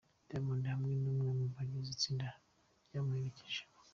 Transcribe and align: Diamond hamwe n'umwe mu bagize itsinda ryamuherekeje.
Diamond 0.27 0.63
hamwe 0.73 0.93
n'umwe 1.03 1.29
mu 1.39 1.45
bagize 1.55 1.89
itsinda 1.95 2.27
ryamuherekeje. 2.85 3.61